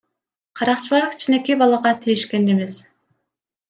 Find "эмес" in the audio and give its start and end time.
2.53-2.75